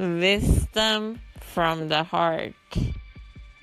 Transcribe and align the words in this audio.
Wisdom 0.00 1.20
from 1.40 1.88
the 1.88 2.02
Heart 2.04 2.54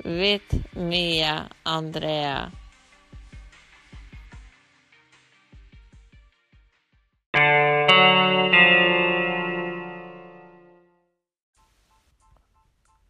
with 0.06 0.76
Mia 0.76 1.50
Andrea. 1.66 2.52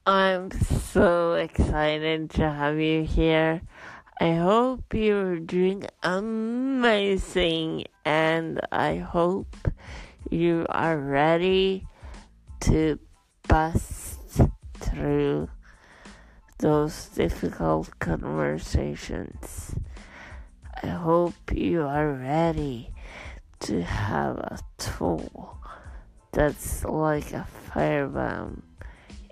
I'm 0.05 0.49
so 0.61 1.33
excited 1.33 2.29
to 2.29 2.49
have 2.49 2.79
you 2.79 3.03
here. 3.03 3.61
I 4.21 4.35
hope 4.35 4.93
you're 4.93 5.39
doing 5.39 5.83
amazing 6.01 7.87
and 8.05 8.61
I 8.71 8.95
hope 8.95 9.57
you 10.29 10.65
are 10.69 10.97
ready 10.97 11.85
to 12.61 12.99
bust 13.47 14.41
through 14.79 15.49
those 16.59 17.07
difficult 17.07 17.97
conversations. 17.99 19.75
I 20.83 20.87
hope 20.87 21.33
you 21.51 21.83
are 21.83 22.13
ready 22.13 22.93
to 23.61 23.81
have 23.81 24.37
a 24.37 24.59
tool 24.77 25.57
that's 26.31 26.83
like 26.83 27.33
a 27.33 27.47
firebomb 27.69 28.61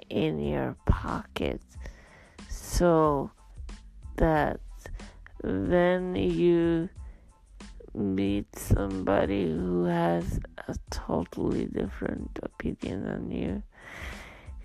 in 0.10 0.40
your 0.40 0.76
pocket 0.86 1.62
so 2.50 3.32
that 4.18 4.60
when 5.44 6.16
you 6.16 6.90
meet 7.94 8.48
somebody 8.56 9.46
who 9.46 9.86
has 9.86 10.40
a 10.68 10.76
totally 10.90 11.66
different 11.66 12.40
opinion 12.42 13.04
than 13.06 13.32
you, 13.32 13.64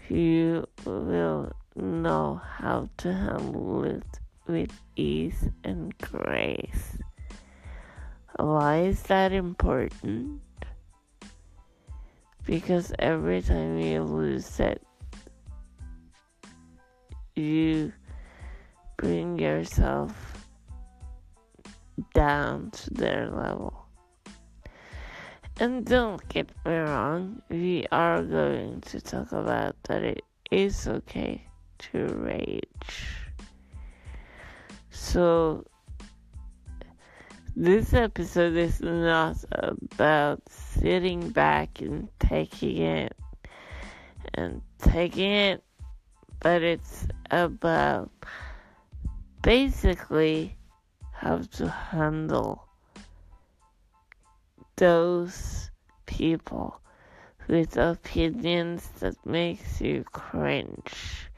you 0.09 0.67
will 0.85 1.53
know 1.77 2.41
how 2.45 2.89
to 2.99 3.13
handle 3.13 3.85
it 3.85 4.21
with 4.47 4.71
ease 4.97 5.49
and 5.65 5.97
grace. 5.99 6.99
Why 8.37 8.83
is 8.83 9.03
that 9.05 9.33
important? 9.33 10.41
Because 12.47 12.93
every 12.99 13.43
time 13.43 13.79
you 13.79 14.03
lose 14.03 14.59
it, 14.59 14.83
you 17.37 17.93
bring 18.97 19.39
yourself 19.39 20.47
down 22.15 22.71
to 22.71 22.95
their 22.95 23.31
level. 23.31 23.80
And 25.61 25.85
don't 25.85 26.27
get 26.31 26.49
me 26.65 26.73
wrong, 26.73 27.43
we 27.51 27.87
are 27.93 28.23
going 28.23 28.81
to 28.81 29.01
talk 29.01 29.31
about 29.33 29.77
that 29.85 30.03
it 30.03 30.25
is 30.51 30.89
okay 30.89 31.47
to 31.79 32.07
rage. 32.07 32.97
So, 34.91 35.67
this 37.55 37.93
episode 37.93 38.57
is 38.57 38.81
not 38.81 39.37
about 39.53 40.41
sitting 40.49 41.29
back 41.29 41.83
and 41.83 42.09
taking 42.19 42.79
it 42.79 43.15
and 44.35 44.63
taking 44.79 45.31
it 45.31 45.63
but 46.41 46.63
it's 46.63 47.07
about 47.31 48.11
basically 49.43 50.57
how 51.13 51.39
to 51.39 51.69
handle 51.69 52.70
those 54.81 55.71
people 56.07 56.81
with 57.49 57.77
opinions 57.77 58.89
that 59.01 59.15
makes 59.27 59.79
you 59.79 60.05
cringe. 60.11 61.29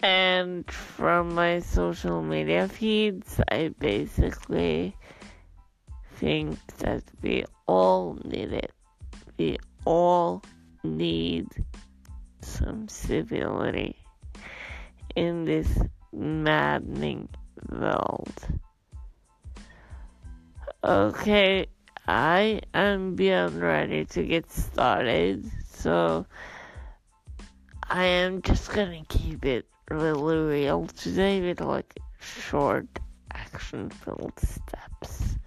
And 0.00 0.70
from 0.70 1.34
my 1.34 1.60
social 1.60 2.22
media 2.22 2.66
feeds, 2.66 3.40
I 3.52 3.74
basically 3.78 4.96
think 6.16 6.58
that 6.78 7.02
we 7.20 7.44
all 7.66 8.18
need 8.24 8.54
it. 8.54 8.72
We 9.38 9.58
all 9.84 10.42
need 10.82 11.48
some 12.40 12.88
civility 12.88 13.96
in 15.14 15.44
this 15.44 15.68
maddening 16.10 17.28
world. 17.70 18.32
Okay, 20.84 21.66
I 22.06 22.60
am 22.74 23.14
beyond 23.14 23.58
ready 23.58 24.04
to 24.04 24.22
get 24.22 24.50
started, 24.50 25.50
so 25.66 26.26
I 27.88 28.04
am 28.04 28.42
just 28.42 28.70
gonna 28.70 29.02
keep 29.08 29.46
it 29.46 29.64
really 29.90 30.36
real 30.36 30.86
today 30.88 31.40
with 31.40 31.62
like 31.62 31.98
short 32.20 32.86
action 33.32 33.88
filled 33.88 34.38
steps. 34.38 35.38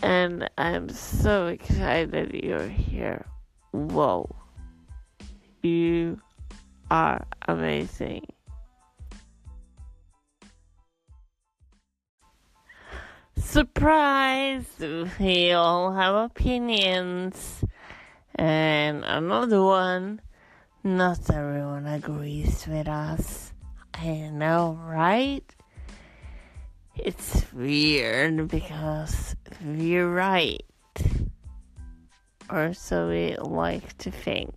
And 0.00 0.48
I'm 0.56 0.90
so 0.90 1.48
excited 1.48 2.32
you're 2.32 2.68
here. 2.68 3.26
Whoa. 3.72 4.30
You 5.60 6.20
are 6.88 7.26
amazing. 7.48 8.28
Surprise! 13.40 14.66
We 15.18 15.52
all 15.52 15.92
have 15.92 16.14
opinions. 16.14 17.64
And 18.34 19.04
another 19.04 19.62
one, 19.62 20.20
not 20.84 21.28
everyone 21.30 21.86
agrees 21.86 22.66
with 22.68 22.86
us. 22.86 23.52
I 23.94 24.30
know, 24.32 24.78
right? 24.84 25.44
It's 26.96 27.52
weird 27.52 28.48
because 28.48 29.34
we're 29.64 30.12
right. 30.12 30.64
Or 32.50 32.74
so 32.74 33.08
we 33.08 33.36
like 33.36 33.96
to 33.98 34.10
think. 34.10 34.54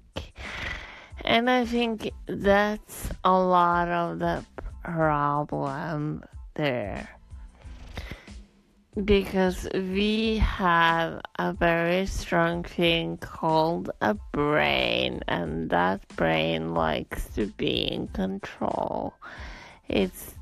And 1.21 1.49
I 1.49 1.65
think 1.65 2.11
that's 2.27 3.09
a 3.23 3.31
lot 3.31 3.87
of 3.87 4.19
the 4.19 4.45
problem 4.83 6.23
there. 6.55 7.09
Because 9.01 9.67
we 9.73 10.37
have 10.37 11.21
a 11.39 11.53
very 11.53 12.05
strong 12.05 12.63
thing 12.63 13.17
called 13.17 13.89
a 14.01 14.13
brain, 14.31 15.21
and 15.27 15.69
that 15.71 16.07
brain 16.15 16.75
likes 16.75 17.27
to 17.29 17.47
be 17.47 17.91
in 17.91 18.07
control. 18.09 19.15
It's 19.87 20.35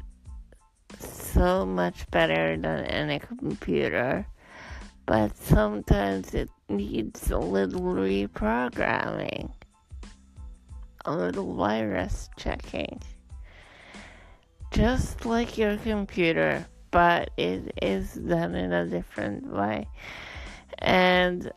so 0.99 1.65
much 1.65 2.09
better 2.11 2.57
than 2.57 2.85
any 2.85 3.19
computer, 3.19 4.27
but 5.05 5.37
sometimes 5.37 6.33
it 6.33 6.49
needs 6.67 7.31
a 7.31 7.39
little 7.39 7.81
reprogramming 7.81 9.53
a 11.05 11.15
little 11.15 11.55
virus 11.55 12.29
checking. 12.37 13.01
Just 14.71 15.25
like 15.25 15.57
your 15.57 15.77
computer, 15.77 16.65
but 16.91 17.31
it 17.37 17.73
is 17.81 18.13
done 18.13 18.55
in 18.55 18.71
a 18.73 18.85
different 18.85 19.47
way. 19.47 19.87
And 20.79 21.51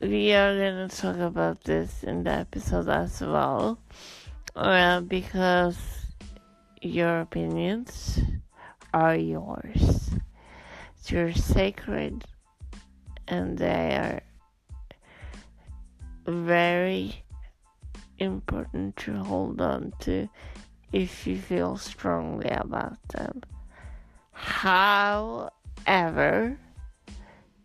we 0.00 0.32
are 0.32 0.56
going 0.56 0.88
to 0.88 0.96
talk 0.96 1.18
about 1.18 1.62
this 1.64 2.02
in 2.02 2.24
the 2.24 2.30
episode 2.30 2.88
as 2.88 3.20
well. 3.20 3.78
Uh, 4.54 5.00
because 5.00 5.78
your 6.82 7.20
opinions 7.20 8.18
are 8.92 9.16
yours. 9.16 10.10
They're 11.08 11.32
sacred 11.32 12.24
and 13.28 13.56
they 13.56 13.96
are 13.96 14.20
very 16.26 17.24
important 18.18 18.96
to 18.96 19.14
hold 19.24 19.60
on 19.60 19.92
to 20.00 20.28
if 20.92 21.26
you 21.26 21.38
feel 21.38 21.76
strongly 21.76 22.50
about 22.50 22.98
them. 23.08 23.42
However, 24.32 25.48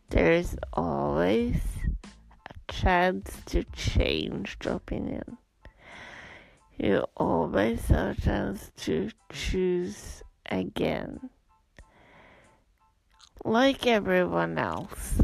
there 0.10 0.32
is 0.32 0.58
always 0.74 1.62
a 2.50 2.54
chance 2.72 3.42
to 3.48 3.64
change 3.74 4.58
the 4.60 4.76
opinion. 4.76 5.38
You 6.78 7.06
always 7.18 7.86
have 7.88 8.18
a 8.18 8.22
chance 8.22 8.72
to 8.78 9.10
choose 9.32 10.24
again. 10.46 11.30
Like 13.44 13.88
everyone 13.88 14.58
else. 14.58 15.22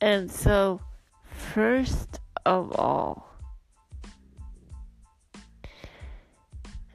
And 0.00 0.30
so, 0.30 0.80
first 1.24 2.20
of 2.44 2.72
all. 2.78 3.33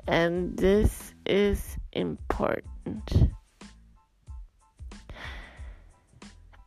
And 0.09 0.57
this 0.57 1.13
is 1.27 1.77
important. 1.94 3.29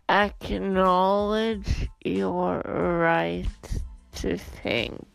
acknowledge 0.09 1.89
your 2.05 2.61
right 2.61 3.47
to 4.15 4.37
think. 4.37 5.09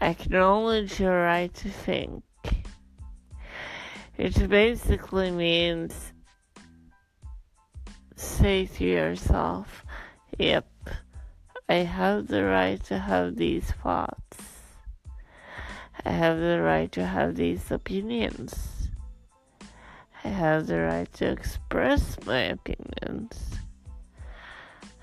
Acknowledge 0.00 1.00
your 1.00 1.22
right 1.22 1.52
to 1.54 1.70
think. 1.70 2.22
It 4.16 4.48
basically 4.48 5.32
means 5.32 6.12
say 8.14 8.66
to 8.66 8.84
yourself, 8.84 9.84
yep, 10.38 10.68
I 11.68 11.76
have 11.76 12.28
the 12.28 12.44
right 12.44 12.82
to 12.84 12.98
have 12.98 13.34
these 13.34 13.72
thoughts. 13.82 14.57
I 16.08 16.12
have 16.12 16.38
the 16.38 16.62
right 16.62 16.90
to 16.92 17.04
have 17.04 17.36
these 17.36 17.70
opinions. 17.70 18.88
I 20.24 20.28
have 20.28 20.66
the 20.66 20.80
right 20.80 21.12
to 21.12 21.26
express 21.26 22.16
my 22.24 22.44
opinions. 22.44 23.58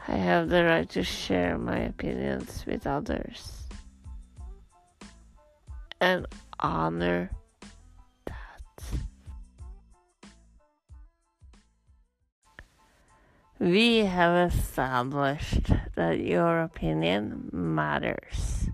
I 0.07 0.13
have 0.13 0.49
the 0.49 0.65
right 0.65 0.89
to 0.89 1.03
share 1.03 1.59
my 1.59 1.77
opinions 1.77 2.65
with 2.65 2.87
others 2.87 3.67
and 6.01 6.25
honor 6.59 7.29
that. 8.25 8.99
We 13.59 14.05
have 14.05 14.51
established 14.51 15.69
that 15.93 16.19
your 16.19 16.61
opinion 16.61 17.51
matters. 17.53 18.69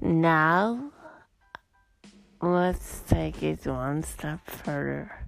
Now, 0.00 0.92
let's 2.40 3.00
take 3.00 3.42
it 3.42 3.66
one 3.66 4.02
step 4.02 4.40
further. 4.46 5.26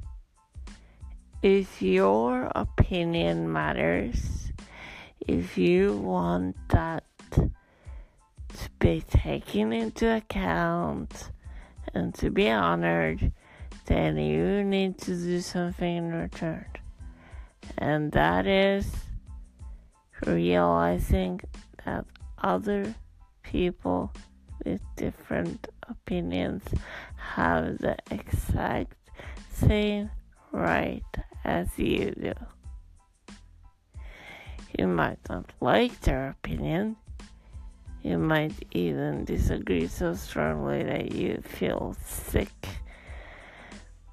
If 1.42 1.80
your 1.82 2.50
opinion 2.54 3.50
matters, 3.52 4.52
if 5.26 5.56
you 5.56 5.96
want 5.96 6.56
that 6.68 7.04
to 7.30 7.50
be 8.78 9.02
taken 9.02 9.72
into 9.72 10.16
account 10.16 11.30
and 11.94 12.14
to 12.16 12.30
be 12.30 12.50
honored, 12.50 13.32
then 13.86 14.16
you 14.18 14.62
need 14.62 14.98
to 14.98 15.14
do 15.16 15.40
something 15.40 15.96
in 15.96 16.12
return 16.12 16.66
and 17.78 18.12
that 18.12 18.46
is 18.46 18.86
realizing 20.26 21.40
that 21.84 22.04
other 22.38 22.94
people 23.42 24.12
with 24.64 24.80
different 24.96 25.68
opinions 25.88 26.62
have 27.16 27.78
the 27.78 27.96
exact 28.10 28.96
same 29.52 30.10
right 30.52 31.04
as 31.44 31.78
you 31.78 32.12
do. 32.12 32.32
You 34.78 34.86
might 34.86 35.18
not 35.28 35.50
like 35.60 36.00
their 36.00 36.30
opinion. 36.30 36.96
You 38.02 38.18
might 38.18 38.54
even 38.70 39.24
disagree 39.24 39.88
so 39.88 40.14
strongly 40.14 40.82
that 40.84 41.12
you 41.12 41.42
feel 41.44 41.96
sick. 42.04 42.52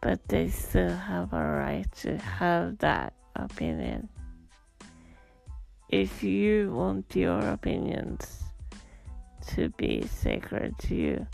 But 0.02 0.28
they 0.28 0.50
still 0.50 0.96
have 0.96 1.32
a 1.34 1.44
right 1.44 1.92
to 2.02 2.18
have 2.18 2.80
that 2.80 3.14
opinion. 3.36 4.10
If 5.90 6.22
you 6.22 6.72
want 6.74 7.16
your 7.16 7.40
opinions 7.40 8.47
to 9.56 9.70
be 9.70 10.06
sacred 10.08 10.78
to 10.80 10.96
you, 10.96 11.28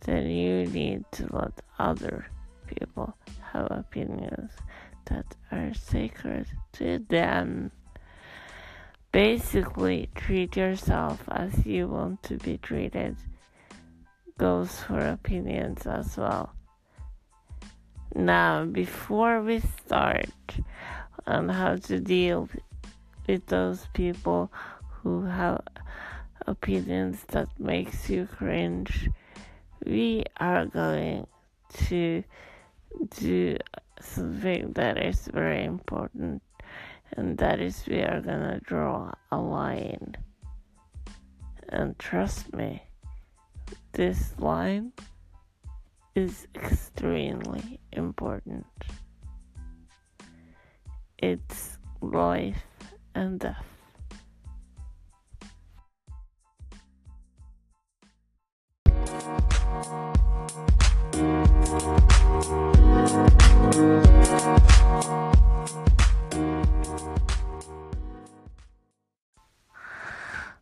then 0.00 0.26
you 0.26 0.66
need 0.66 1.04
to 1.12 1.28
let 1.34 1.60
other 1.78 2.26
people 2.66 3.14
have 3.52 3.68
opinions 3.70 4.52
that 5.06 5.26
are 5.50 5.74
sacred 5.74 6.46
to 6.72 6.98
them. 7.08 7.70
Basically, 9.12 10.08
treat 10.14 10.56
yourself 10.56 11.22
as 11.30 11.66
you 11.66 11.88
want 11.88 12.22
to 12.24 12.36
be 12.36 12.58
treated 12.58 13.16
goes 14.38 14.80
for 14.80 14.98
opinions 14.98 15.86
as 15.86 16.16
well. 16.16 16.54
Now, 18.14 18.64
before 18.64 19.42
we 19.42 19.60
start, 19.60 20.30
on 21.26 21.48
how 21.48 21.76
to 21.76 22.00
deal 22.00 22.48
with 23.26 23.46
those 23.46 23.86
people 23.92 24.50
who 24.88 25.24
have 25.24 25.60
opinions 26.46 27.24
that 27.28 27.48
makes 27.58 28.08
you 28.10 28.26
cringe. 28.26 29.08
We 29.84 30.24
are 30.38 30.66
going 30.66 31.26
to 31.86 32.24
do 33.18 33.56
something 34.00 34.72
that 34.72 34.98
is 34.98 35.28
very 35.32 35.64
important 35.64 36.42
and 37.16 37.36
that 37.38 37.60
is 37.60 37.84
we 37.86 38.00
are 38.00 38.20
gonna 38.20 38.60
draw 38.64 39.12
a 39.30 39.38
line. 39.38 40.16
And 41.68 41.98
trust 41.98 42.52
me 42.52 42.82
this 43.92 44.34
line 44.38 44.92
is 46.14 46.46
extremely 46.54 47.80
important. 47.92 48.66
It's 51.18 51.78
life 52.00 52.62
and 53.14 53.38
death. 53.38 53.69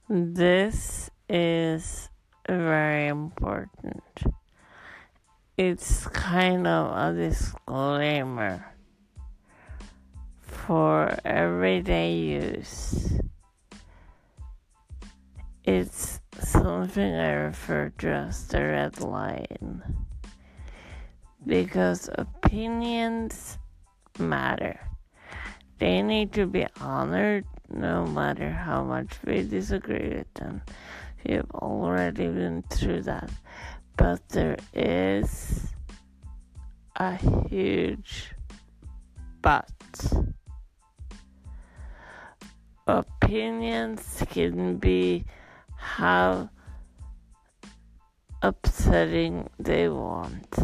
This 0.08 1.10
is 1.28 2.08
very 2.48 3.08
important. 3.08 4.02
It's 5.56 6.06
kind 6.06 6.68
of 6.68 6.96
a 6.96 7.12
disclaimer 7.18 8.64
for 10.40 11.18
everyday 11.24 12.14
use. 12.14 13.20
It's 15.64 16.20
something 16.40 17.14
I 17.14 17.32
refer 17.32 17.92
to 17.98 18.08
as 18.08 18.46
the 18.46 18.60
red 18.60 19.00
line 19.00 19.82
because 21.46 22.08
opinions 22.14 23.58
matter. 24.18 24.78
They 25.78 26.02
need 26.02 26.32
to 26.32 26.46
be 26.46 26.66
honored 26.80 27.44
no 27.70 28.04
matter 28.06 28.50
how 28.50 28.82
much 28.82 29.18
we 29.24 29.42
disagree 29.42 30.08
with 30.16 30.34
them. 30.34 30.62
We've 31.24 31.50
already 31.52 32.26
been 32.26 32.62
through 32.70 33.02
that. 33.02 33.30
But 33.96 34.28
there 34.28 34.56
is 34.72 35.66
a 36.96 37.14
huge 37.48 38.34
but 39.42 39.70
opinions 42.86 44.22
can 44.30 44.76
be 44.78 45.24
how 45.78 46.50
upsetting 48.42 49.48
they 49.58 49.88
want 49.88 50.58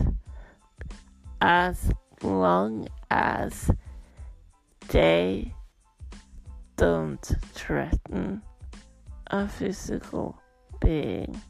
as 1.40 1.90
long 2.22 2.88
as 3.10 3.70
they 4.88 5.54
don't 6.76 7.32
threaten 7.52 8.42
a 9.28 9.48
physical 9.48 10.38
being. 10.80 11.40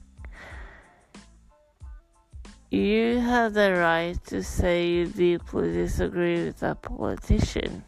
You 2.71 3.19
have 3.19 3.55
the 3.55 3.73
right 3.73 4.23
to 4.27 4.43
say 4.43 4.89
you 4.89 5.07
deeply 5.07 5.73
disagree 5.73 6.45
with 6.45 6.63
a 6.63 6.75
politician 6.75 7.85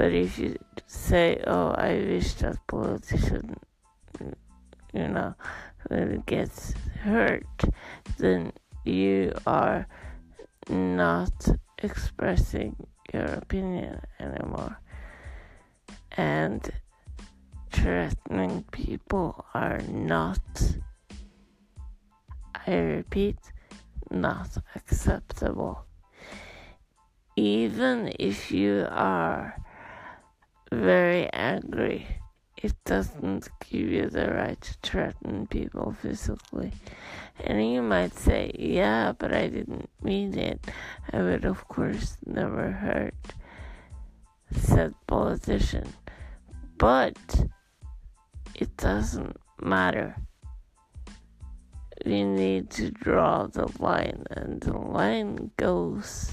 but 0.00 0.12
if 0.12 0.38
you 0.38 0.56
say, 0.86 1.42
"Oh, 1.46 1.72
I 1.72 1.92
wish 1.92 2.32
that 2.40 2.66
politician," 2.66 3.56
you 4.92 5.08
know, 5.08 5.34
when 5.88 6.10
it 6.10 6.26
gets 6.26 6.74
hurt, 7.02 7.46
then 8.18 8.52
you 8.84 9.32
are 9.46 9.86
not 10.68 11.48
expressing 11.78 12.76
your 13.12 13.24
opinion 13.24 14.00
anymore. 14.18 14.78
And 16.16 16.68
threatening 17.72 18.64
people 18.72 19.44
are 19.54 19.80
not, 19.88 20.40
I 22.66 22.74
repeat, 22.74 23.38
not 24.10 24.56
acceptable. 24.74 25.84
Even 27.36 28.12
if 28.18 28.50
you 28.50 28.86
are 28.90 29.56
very 30.72 31.28
angry. 31.32 32.06
It 32.62 32.74
doesn't 32.84 33.48
give 33.60 33.88
you 33.88 34.10
the 34.10 34.28
right 34.28 34.60
to 34.60 34.74
threaten 34.82 35.46
people 35.46 35.96
physically. 36.00 36.72
And 37.42 37.72
you 37.72 37.80
might 37.80 38.14
say, 38.14 38.52
yeah, 38.58 39.12
but 39.18 39.32
I 39.32 39.48
didn't 39.48 39.88
mean 40.02 40.36
it. 40.38 40.66
I 41.12 41.22
would, 41.22 41.44
of 41.44 41.66
course, 41.68 42.18
never 42.26 42.70
hurt 42.70 43.14
said 44.52 44.94
politician. 45.06 45.88
But 46.78 47.18
it 48.54 48.76
doesn't 48.76 49.36
matter. 49.60 50.16
We 52.04 52.24
need 52.24 52.70
to 52.70 52.90
draw 52.90 53.46
the 53.46 53.70
line, 53.78 54.24
and 54.30 54.60
the 54.60 54.76
line 54.76 55.50
goes 55.56 56.32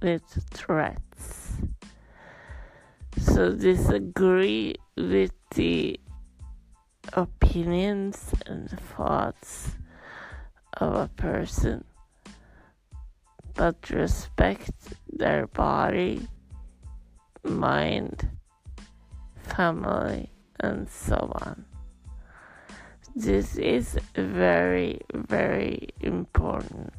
with 0.00 0.24
threats. 0.50 1.52
So 3.24 3.52
disagree 3.52 4.74
with 4.96 5.30
the 5.54 5.98
opinions 7.12 8.34
and 8.46 8.68
thoughts 8.68 9.70
of 10.74 10.94
a 10.94 11.08
person, 11.16 11.84
but 13.54 13.90
respect 13.90 14.72
their 15.08 15.46
body, 15.46 16.26
mind, 17.44 18.28
family, 19.36 20.30
and 20.58 20.88
so 20.88 21.32
on. 21.46 21.64
This 23.14 23.56
is 23.56 23.98
very, 24.16 25.00
very 25.14 25.90
important. 26.00 26.92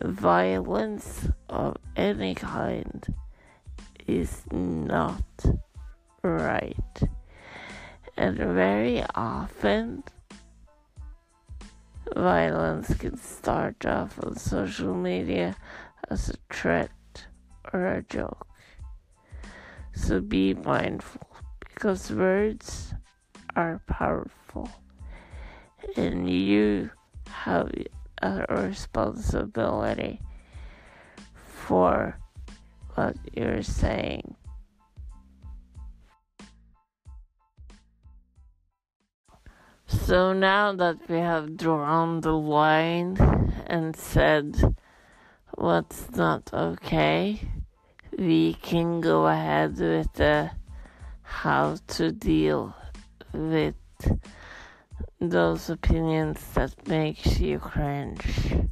Violence 0.00 1.28
of 1.48 1.76
any 1.96 2.36
kind 2.36 3.04
is 4.08 4.42
not 4.50 5.22
right. 6.22 6.74
And 8.16 8.36
very 8.36 9.04
often, 9.14 10.02
violence 12.16 12.92
can 12.94 13.16
start 13.16 13.86
off 13.86 14.18
on 14.24 14.36
social 14.36 14.94
media 14.94 15.54
as 16.10 16.30
a 16.30 16.34
threat 16.52 16.90
or 17.72 17.86
a 17.86 18.02
joke. 18.02 18.48
So 19.92 20.20
be 20.20 20.54
mindful 20.54 21.28
because 21.60 22.10
words 22.10 22.94
are 23.54 23.80
powerful 23.86 24.70
and 25.96 26.30
you 26.30 26.90
have 27.28 27.70
a 28.22 28.44
responsibility 28.48 30.20
for 31.34 32.18
what 32.98 33.16
you're 33.32 33.62
saying. 33.62 34.34
So 39.86 40.32
now 40.32 40.72
that 40.72 41.08
we 41.08 41.18
have 41.18 41.56
drawn 41.56 42.20
the 42.20 42.32
line 42.32 43.16
and 43.68 43.94
said 43.94 44.56
what's 45.54 46.10
not 46.16 46.50
okay, 46.52 47.40
we 48.18 48.54
can 48.54 49.00
go 49.00 49.28
ahead 49.28 49.78
with 49.78 50.12
the 50.14 50.50
how 51.22 51.76
to 51.94 52.10
deal 52.10 52.74
with 53.32 53.76
those 55.20 55.70
opinions 55.70 56.40
that 56.54 56.74
makes 56.88 57.38
you 57.38 57.60
cringe. 57.60 58.68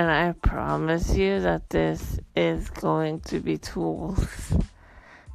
And 0.00 0.10
I 0.10 0.32
promise 0.32 1.14
you 1.14 1.40
that 1.40 1.68
this 1.68 2.18
is 2.34 2.70
going 2.70 3.20
to 3.28 3.38
be 3.38 3.58
tools 3.58 4.26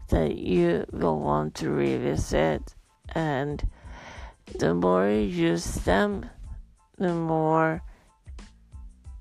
that 0.09 0.35
you 0.35 0.87
will 0.91 1.19
want 1.19 1.53
to 1.57 1.69
revisit 1.69 2.73
and 3.09 3.61
the 4.57 4.73
more 4.73 5.07
you 5.07 5.19
use 5.19 5.65
them, 5.85 6.27
the 6.97 7.13
more 7.13 7.83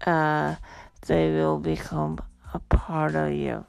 uh, 0.06 0.54
they 1.06 1.30
will 1.32 1.58
become 1.58 2.20
a 2.54 2.58
part 2.58 3.14
of 3.14 3.34
you. 3.34 3.66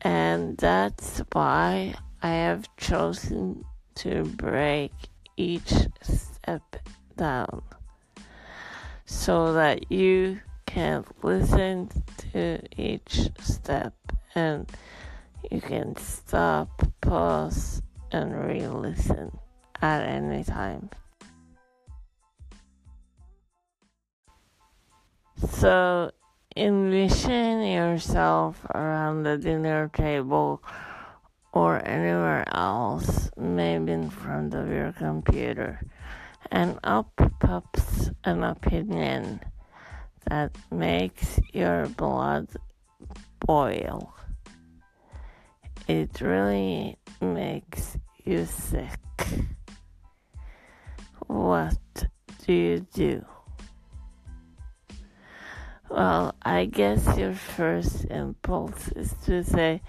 And 0.00 0.56
that's 0.56 1.20
why 1.32 1.94
I 2.22 2.30
have 2.30 2.74
chosen 2.78 3.62
to 3.96 4.22
break 4.24 4.92
each 5.36 5.74
step 6.00 6.76
down 7.14 7.62
so 9.08 9.54
that 9.54 9.90
you 9.90 10.38
can 10.66 11.02
listen 11.22 11.88
to 12.32 12.60
each 12.76 13.30
step 13.40 13.94
and 14.34 14.70
you 15.50 15.62
can 15.62 15.96
stop, 15.96 16.68
pause, 17.00 17.80
and 18.12 18.38
re 18.46 18.68
listen 18.68 19.36
at 19.80 20.02
any 20.02 20.44
time. 20.44 20.90
So 25.52 26.10
envision 26.54 27.62
yourself 27.62 28.62
around 28.74 29.22
the 29.22 29.38
dinner 29.38 29.90
table 29.94 30.62
or 31.52 31.82
anywhere 31.82 32.44
else, 32.54 33.30
maybe 33.38 33.92
in 33.92 34.10
front 34.10 34.52
of 34.52 34.68
your 34.68 34.92
computer, 34.92 35.80
and 36.50 36.78
up 36.84 37.12
pops 37.40 38.10
an 38.24 38.42
opinion 38.42 39.40
that 40.28 40.56
makes 40.70 41.40
your 41.52 41.86
blood 41.86 42.48
boil. 43.46 44.12
It 45.86 46.20
really 46.20 46.98
makes 47.20 47.96
you 48.24 48.44
sick. 48.44 48.98
What 51.26 51.78
do 52.46 52.52
you 52.52 52.86
do? 52.92 53.24
Well, 55.90 56.34
I 56.42 56.66
guess 56.66 57.16
your 57.16 57.34
first 57.34 58.04
impulse 58.06 58.88
is 58.88 59.14
to 59.24 59.42
say, 59.42 59.80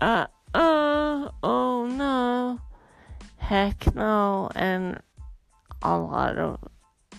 uh, 0.00 0.26
uh, 0.52 1.28
oh 1.42 1.86
no, 1.86 2.60
heck 3.36 3.94
no, 3.94 4.50
and 4.56 5.00
a 5.82 5.98
lot 5.98 6.38
of 6.38 6.58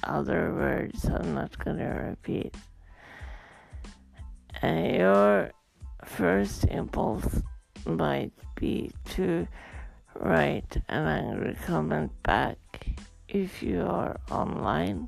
other 0.04 0.54
words 0.54 1.06
I'm 1.06 1.34
not 1.34 1.58
gonna 1.58 2.10
repeat. 2.10 2.56
And 4.62 4.96
your 4.96 5.52
first 6.06 6.66
impulse 6.66 7.42
might 7.86 8.34
be 8.56 8.92
to 9.16 9.48
write 10.16 10.78
an 10.90 11.06
angry 11.06 11.56
comment 11.66 12.12
back 12.24 12.58
if 13.28 13.62
you 13.62 13.82
are 13.82 14.20
online. 14.32 15.08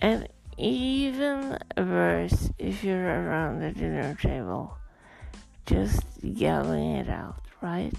And 0.00 0.28
even 0.58 1.58
worse 1.76 2.50
if 2.58 2.84
you're 2.84 2.98
around 2.98 3.60
the 3.60 3.72
dinner 3.72 4.16
table, 4.20 4.76
just 5.66 6.02
yelling 6.22 6.96
it 6.96 7.08
out, 7.08 7.42
right? 7.62 7.94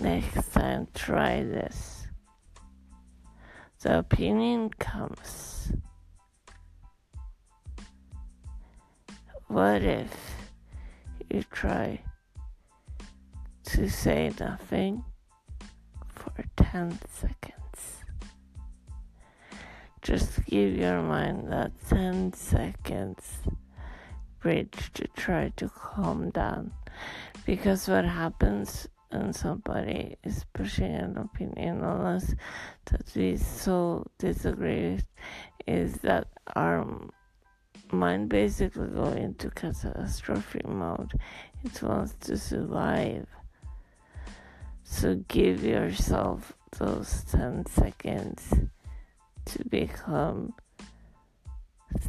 Next 0.00 0.52
time, 0.52 0.88
try 0.94 1.42
this. 1.42 2.06
The 3.82 3.98
opinion 3.98 4.70
comes. 4.70 5.72
What 9.48 9.82
if 9.82 10.10
you 11.28 11.42
try 11.50 12.00
to 13.64 13.90
say 13.90 14.32
nothing 14.40 15.04
for 16.08 16.32
10 16.56 16.98
seconds? 17.10 18.04
Just 20.00 20.46
give 20.46 20.76
your 20.76 21.02
mind 21.02 21.52
that 21.52 21.72
10 21.90 22.32
seconds 22.32 23.40
bridge 24.40 24.90
to 24.94 25.06
try 25.08 25.52
to 25.56 25.68
calm 25.68 26.30
down. 26.30 26.72
Because 27.44 27.86
what 27.86 28.06
happens 28.06 28.88
when 29.10 29.32
somebody 29.32 30.16
is 30.24 30.44
pushing 30.52 30.94
an 30.94 31.16
opinion 31.16 31.82
on 31.82 32.00
us 32.00 32.34
that 32.86 33.02
we 33.14 33.36
so 33.36 34.06
disagree 34.18 34.92
with 34.92 35.04
is 35.66 35.94
that 35.96 36.28
our 36.54 36.86
mind 37.92 38.28
basically 38.28 38.88
go 38.88 39.06
into 39.06 39.50
catastrophic 39.50 40.66
mode. 40.66 41.12
It 41.64 41.82
wants 41.82 42.14
to 42.26 42.36
survive. 42.36 43.26
So 44.84 45.22
give 45.28 45.64
yourself 45.64 46.52
those 46.78 47.24
10 47.30 47.66
seconds 47.66 48.54
to 49.46 49.64
become 49.68 50.54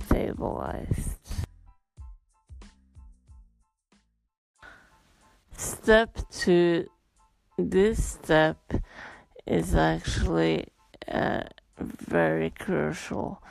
stabilized. 0.06 1.18
Step 5.62 6.18
two 6.32 6.88
this 7.56 8.04
step 8.04 8.58
is 9.46 9.76
actually 9.76 10.66
uh, 11.08 11.44
very 11.78 12.50
crucial 12.50 13.44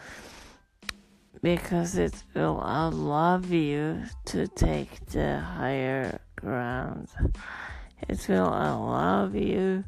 because 1.41 1.97
it 1.97 2.25
will 2.35 2.61
allow 2.65 3.39
you 3.39 4.03
to 4.25 4.49
take 4.49 5.07
the 5.07 5.39
higher 5.39 6.21
ground 6.35 7.07
It 8.09 8.27
will 8.29 8.49
allow 8.49 9.29
you 9.29 9.85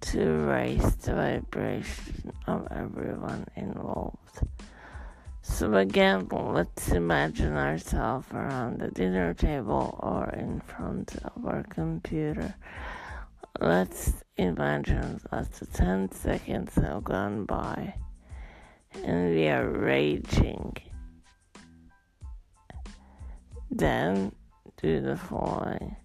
to 0.00 0.24
raise 0.24 0.96
the 0.96 1.14
vibration 1.14 2.32
of 2.46 2.66
everyone 2.70 3.46
involved. 3.56 4.40
So 5.44 5.74
again, 5.74 6.28
let's 6.30 6.90
imagine 6.92 7.56
ourselves 7.56 8.28
around 8.32 8.78
the 8.78 8.92
dinner 8.92 9.34
table 9.34 9.98
or 10.00 10.30
in 10.30 10.60
front 10.60 11.16
of 11.24 11.44
our 11.44 11.64
computer. 11.64 12.54
Let's 13.60 14.22
imagine 14.36 15.20
that 15.30 15.52
the 15.54 15.66
10 15.66 16.12
seconds 16.12 16.76
have 16.76 17.02
gone 17.02 17.44
by 17.44 17.94
and 19.04 19.34
we 19.34 19.48
are 19.48 19.68
raging. 19.68 20.76
Then 23.68 24.32
do 24.80 25.00
the 25.00 25.16
following. 25.16 25.96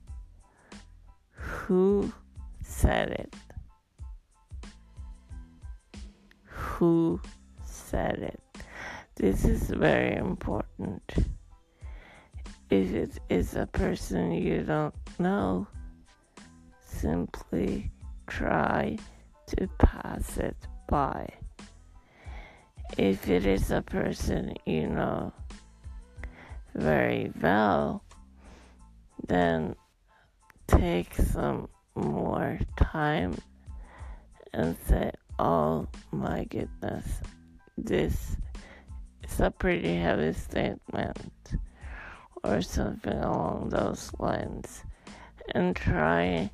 Who 1.32 2.12
said 2.64 3.12
it? 3.12 3.34
Who 6.44 7.22
said 7.64 8.20
it? 8.20 8.47
This 9.20 9.46
is 9.46 9.72
very 9.72 10.16
important. 10.16 11.02
If 12.70 12.94
it 12.94 13.20
is 13.30 13.56
a 13.56 13.66
person 13.66 14.32
you 14.32 14.62
don't 14.62 14.94
know, 15.18 15.66
simply 16.86 17.90
try 18.28 18.96
to 19.48 19.68
pass 19.80 20.38
it 20.38 20.56
by. 20.88 21.28
If 23.00 23.28
it 23.28 23.48
is 23.48 23.72
a 23.72 23.82
person 23.82 24.54
you 24.68 24.88
know 24.88 25.34
very 26.76 27.32
well, 27.42 28.04
then 29.28 29.76
take 30.68 31.16
some 31.16 31.70
more 31.96 32.60
time 32.76 33.36
and 34.54 34.78
say, 34.88 35.10
Oh 35.40 35.88
my 36.12 36.44
goodness, 36.44 37.22
this 37.80 38.38
it's 39.28 39.42
a 39.42 39.52
pretty 39.52 39.96
heavy 39.96 40.32
statement 40.34 41.20
or 42.44 42.62
something 42.62 43.18
along 43.20 43.70
those 43.70 44.12
lines. 44.20 44.84
And 45.54 45.76
try, 45.76 46.50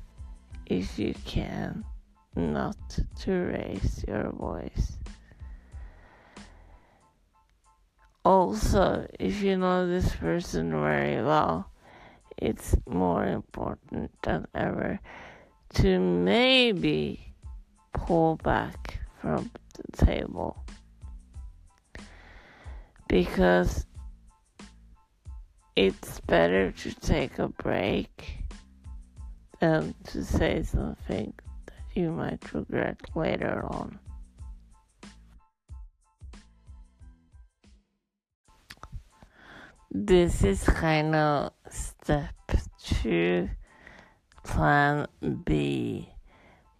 if 0.66 0.98
you 0.98 1.14
can, 1.24 1.84
not 2.34 2.76
to 3.20 3.30
raise 3.32 4.04
your 4.08 4.32
voice. 4.32 4.98
Also, 8.24 9.06
if 9.20 9.40
you 9.40 9.56
know 9.56 9.86
this 9.86 10.14
person 10.16 10.70
very 10.70 11.22
well, 11.22 11.70
it's 12.36 12.74
more 12.88 13.24
important 13.24 14.10
than 14.22 14.46
ever 14.54 14.98
to 15.74 16.00
maybe 16.00 17.34
pull 17.92 18.36
back 18.36 18.98
from 19.20 19.50
the 19.74 20.06
table 20.06 20.63
because 23.14 23.86
it's 25.76 26.18
better 26.22 26.72
to 26.72 26.92
take 26.96 27.38
a 27.38 27.46
break 27.46 28.38
than 29.60 29.94
to 30.02 30.24
say 30.24 30.64
something 30.64 31.32
that 31.66 31.84
you 31.94 32.10
might 32.10 32.52
regret 32.52 32.98
later 33.14 33.64
on. 33.70 34.00
This 39.92 40.42
is 40.42 40.64
kind 40.64 41.14
of 41.14 41.52
step 41.70 42.34
two, 42.82 43.48
plan 44.42 45.06
B, 45.44 46.08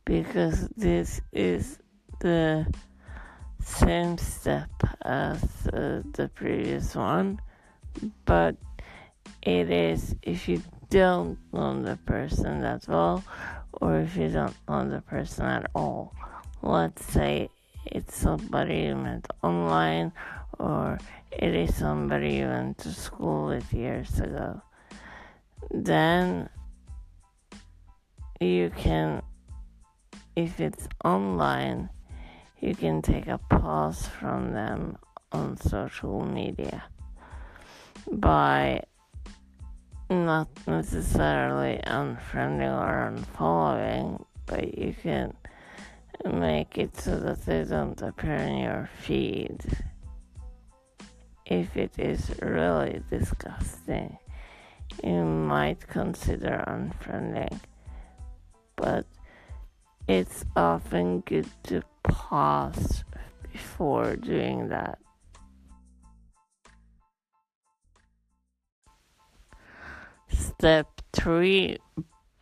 because 0.04 0.68
this 0.76 1.20
is 1.32 1.78
the 2.18 2.66
same 3.64 4.18
step 4.18 4.70
as 5.02 5.42
uh, 5.72 6.02
the 6.12 6.30
previous 6.34 6.94
one, 6.94 7.40
but 8.24 8.56
it 9.42 9.70
is 9.70 10.14
if 10.22 10.48
you 10.48 10.62
don't 10.90 11.38
know 11.52 11.82
the 11.82 11.96
person 12.06 12.60
that 12.60 12.86
well, 12.86 13.24
or 13.72 14.00
if 14.00 14.16
you 14.16 14.28
don't 14.28 14.54
know 14.68 14.88
the 14.88 15.00
person 15.00 15.46
at 15.46 15.70
all. 15.74 16.14
Let's 16.62 17.04
say 17.04 17.48
it's 17.86 18.16
somebody 18.16 18.82
you 18.82 18.96
met 18.96 19.26
online, 19.42 20.12
or 20.58 20.98
it 21.32 21.54
is 21.54 21.74
somebody 21.74 22.34
you 22.34 22.46
went 22.46 22.78
to 22.78 22.92
school 22.92 23.46
with 23.46 23.72
years 23.72 24.20
ago. 24.20 24.62
Then 25.70 26.48
you 28.40 28.70
can, 28.76 29.22
if 30.36 30.60
it's 30.60 30.88
online, 31.04 31.88
you 32.60 32.74
can 32.74 33.02
take 33.02 33.26
a 33.26 33.38
pause 33.38 34.06
from 34.06 34.52
them 34.52 34.96
on 35.32 35.56
social 35.56 36.24
media 36.24 36.84
by 38.10 38.82
not 40.10 40.48
necessarily 40.66 41.80
unfriending 41.86 42.72
or 42.72 43.12
unfollowing, 43.12 44.24
but 44.46 44.76
you 44.76 44.94
can 45.02 45.34
make 46.24 46.78
it 46.78 46.96
so 46.96 47.18
that 47.18 47.44
they 47.44 47.64
don't 47.64 48.00
appear 48.02 48.36
in 48.36 48.58
your 48.58 48.88
feed. 49.00 49.60
If 51.46 51.76
it 51.76 51.98
is 51.98 52.30
really 52.40 53.02
disgusting, 53.10 54.18
you 55.02 55.24
might 55.24 55.86
consider 55.86 56.64
unfriending, 56.66 57.60
but 58.76 59.06
it's 60.08 60.44
often 60.56 61.20
good 61.20 61.48
to 61.64 61.82
pause 62.02 63.04
before 63.52 64.16
doing 64.16 64.68
that. 64.68 64.98
Step 70.28 71.00
three, 71.12 71.78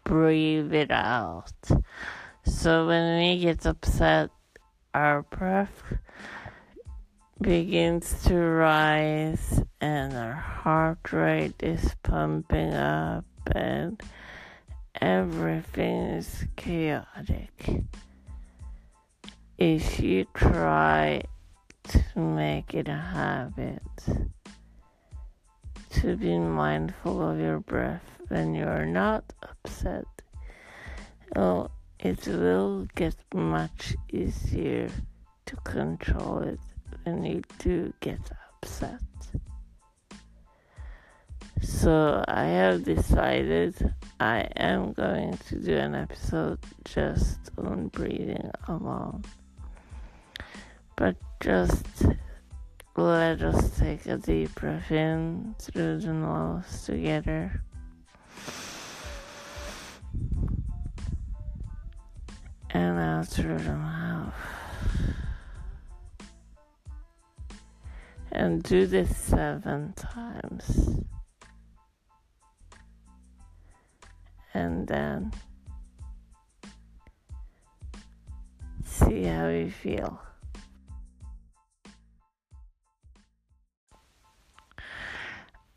breathe 0.05 0.73
it 0.73 0.91
out. 0.91 1.53
So 2.45 2.87
when 2.87 3.19
we 3.19 3.41
get 3.41 3.67
upset, 3.67 4.31
our 4.95 5.23
breath 5.23 5.83
begins 7.41 8.23
to 8.25 8.37
rise 8.37 9.63
and 9.81 10.15
our 10.15 10.33
heart 10.33 11.13
rate 11.13 11.61
is 11.63 11.95
pumping 12.03 12.73
up 12.73 13.25
and 13.51 14.01
everything 15.03 15.97
is 16.15 16.45
chaotic 16.55 17.85
if 19.59 19.99
you 19.99 20.25
try 20.33 21.21
to 21.83 22.19
make 22.21 22.73
it 22.73 22.87
a 22.87 22.95
habit 22.95 23.83
to 25.91 26.17
be 26.17 26.39
mindful 26.39 27.21
of 27.21 27.41
your 27.41 27.59
breath 27.59 28.09
when 28.29 28.55
you 28.55 28.65
are 28.65 28.87
not 28.87 29.25
upset, 29.43 30.07
oh, 31.35 31.69
it 31.99 32.25
will 32.29 32.87
get 32.95 33.17
much 33.35 33.97
easier 34.11 34.89
to 35.47 35.57
control 35.65 36.39
it 36.39 36.61
when 37.03 37.25
you 37.25 37.43
do 37.59 37.93
get 38.01 38.21
upset. 38.53 39.01
So 41.63 42.25
I 42.27 42.47
have 42.47 42.83
decided 42.83 43.95
I 44.19 44.49
am 44.57 44.95
going 44.95 45.39
to 45.49 45.55
do 45.61 45.77
an 45.77 45.95
episode 45.95 46.59
just 46.85 47.39
on 47.57 47.87
breathing 47.87 48.51
alone. 48.67 49.23
But 50.97 51.15
just 51.41 51.87
let 52.97 53.43
us 53.43 53.79
take 53.79 54.07
a 54.07 54.17
deep 54.17 54.53
breath 54.57 54.91
in 54.91 55.55
through 55.61 56.01
the 56.01 56.13
nose 56.13 56.85
together. 56.85 57.63
And 62.71 62.99
out 62.99 63.29
through 63.29 63.59
the 63.59 63.77
mouth. 63.77 64.35
And 68.33 68.65
do 68.65 68.87
this 68.87 69.17
seven 69.17 69.93
times. 69.93 71.05
And 74.55 74.87
then 74.87 75.33
see 78.85 79.25
how 79.25 79.49
you 79.49 79.71
feel. 79.71 80.21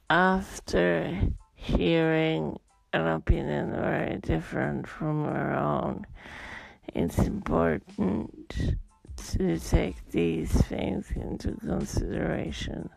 after 0.09 1.19
hearing 1.55 2.57
an 2.93 3.07
opinion 3.07 3.71
very 3.71 4.17
different 4.17 4.88
from 4.88 5.25
your 5.25 5.53
own, 5.53 6.05
it's 6.93 7.17
important 7.19 8.77
to 9.17 9.59
take 9.59 9.95
these 10.11 10.51
things 10.51 11.11
into 11.15 11.53
consideration. 11.53 12.89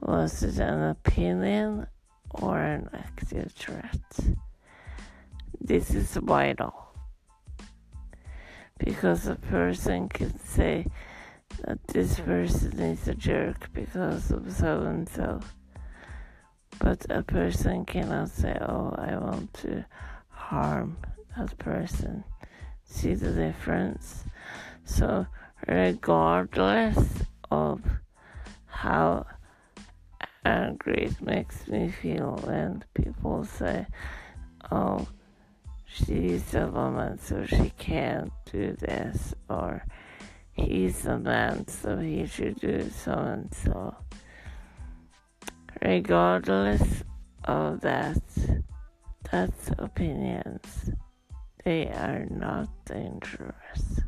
Was 0.00 0.42
it 0.42 0.58
an 0.58 0.90
opinion 0.90 1.86
or 2.30 2.58
an 2.58 2.88
active 2.92 3.52
threat? 3.52 4.00
this 5.60 5.90
is 5.94 6.16
vital 6.16 6.74
because 8.78 9.26
a 9.26 9.36
person 9.36 10.08
can 10.08 10.38
say 10.38 10.86
that 11.64 11.78
this 11.88 12.18
person 12.20 12.80
is 12.80 13.06
a 13.06 13.14
jerk 13.14 13.68
because 13.74 14.30
of 14.30 14.50
so 14.50 14.80
and 14.82 15.08
so. 15.08 15.40
But 16.78 17.04
a 17.10 17.22
person 17.22 17.84
cannot 17.84 18.30
say, 18.30 18.56
oh, 18.62 18.94
I 18.96 19.16
want 19.18 19.52
to 19.62 19.84
harm 20.30 20.96
that 21.36 21.58
person. 21.58 22.24
See 22.84 23.12
the 23.14 23.32
difference? 23.32 24.24
So, 24.84 25.26
regardless 25.68 27.06
of 27.50 27.82
how 28.66 29.26
angry 30.44 31.04
it 31.06 31.20
makes 31.20 31.68
me 31.68 31.90
feel 31.90 32.40
when 32.44 32.84
people 32.94 33.44
say, 33.44 33.86
oh, 34.70 35.06
she's 35.84 36.54
a 36.54 36.66
woman, 36.66 37.18
so 37.18 37.44
she 37.44 37.72
can't 37.78 38.32
do 38.50 38.72
this, 38.78 39.34
or 39.48 39.84
he's 40.52 41.06
a 41.06 41.18
man, 41.18 41.66
so 41.66 41.98
he 41.98 42.26
should 42.26 42.60
do 42.60 42.88
so 42.90 43.12
and 43.12 43.52
so. 43.54 43.94
Regardless 45.82 47.04
of 47.44 47.80
that, 47.80 48.22
that's 49.30 49.70
opinions. 49.78 50.90
They 51.64 51.88
are 51.88 52.26
not 52.30 52.68
dangerous. 52.86 54.00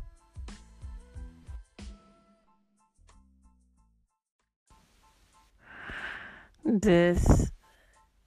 This 6.65 7.51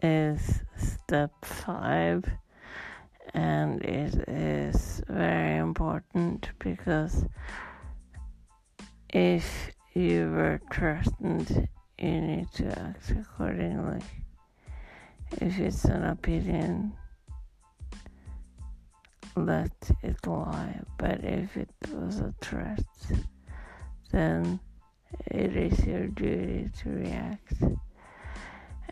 is 0.02 0.60
step 0.76 1.32
five 1.42 2.22
and 3.32 3.82
it 3.82 4.28
is 4.28 5.00
very 5.08 5.56
important 5.56 6.50
because 6.58 7.24
if 9.08 9.72
you 9.94 10.30
were 10.30 10.60
threatened, 10.70 11.66
you 11.98 12.20
need 12.20 12.52
to 12.52 12.78
act 12.78 13.10
accordingly. 13.10 14.02
If 15.40 15.58
it's 15.58 15.86
an 15.86 16.04
opinion, 16.04 16.92
let 19.34 19.72
it 20.02 20.26
lie. 20.26 20.78
But 20.98 21.24
if 21.24 21.56
it 21.56 21.70
was 21.90 22.20
a 22.20 22.34
threat, 22.42 22.84
then 24.12 24.60
it 25.26 25.56
is 25.56 25.86
your 25.86 26.08
duty 26.08 26.68
to 26.82 26.90
react. 26.90 27.54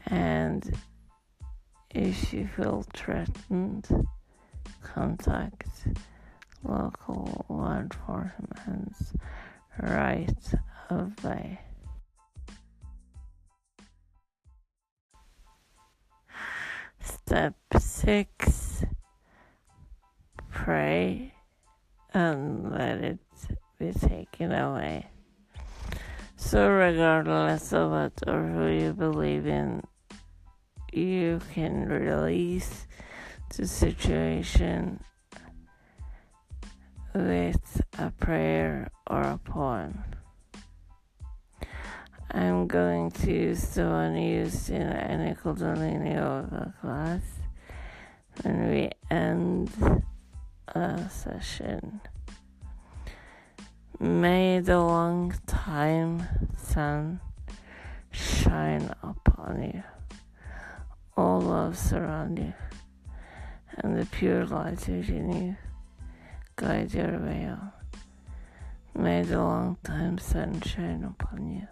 And 0.07 0.71
if 1.91 2.33
you 2.33 2.47
feel 2.47 2.85
threatened, 2.93 3.89
contact 4.83 5.89
local 6.63 7.47
law 7.49 7.79
enforcement 7.79 8.95
right 9.81 10.55
away. 10.91 11.61
Step 17.01 17.55
six 17.79 18.85
pray 20.51 21.35
and 22.15 22.73
let 22.73 22.99
it 22.99 23.19
be 23.79 23.93
taken 23.93 24.53
away. 24.53 25.07
So, 26.37 26.69
regardless 26.69 27.73
of 27.73 27.91
what 27.91 28.13
or 28.27 28.47
who 28.47 28.67
you 28.69 28.93
believe 28.93 29.47
in, 29.47 29.83
you 30.97 31.41
can 31.53 31.89
release 31.89 32.87
the 33.57 33.67
situation 33.67 35.03
with 37.15 37.81
a 37.99 38.11
prayer 38.11 38.91
or 39.07 39.23
a 39.23 39.39
poem. 39.39 40.05
I'm 42.31 42.67
going 42.67 43.13
to 43.13 43.33
use 43.33 43.75
the 43.75 43.85
one 43.85 44.17
used 44.17 44.71
in 44.71 44.83
any 44.83 45.35
Kundalini 45.35 46.15
yoga 46.15 46.75
class 46.81 47.23
when 48.43 48.71
we 48.71 48.91
end 49.11 49.71
a 50.69 51.09
session. 51.09 52.01
May 54.01 54.59
the 54.59 54.81
long 54.81 55.35
time 55.47 56.27
sun 56.59 57.21
shine 58.11 58.93
upon 59.03 59.71
you. 59.73 59.94
All 61.17 61.41
love 61.41 61.79
surround 61.79 62.41
you, 62.41 62.53
and 63.79 63.97
the 63.97 64.05
pure 64.07 64.45
light 64.47 64.89
within 64.89 65.31
you 65.31 65.57
guide 66.57 66.93
your 66.93 67.21
way 67.21 67.47
on. 67.47 67.73
May 68.97 69.23
the 69.23 69.39
long 69.39 69.77
time 69.85 70.19
sun 70.19 70.61
shine 70.63 71.05
upon 71.05 71.51
you. 71.53 71.69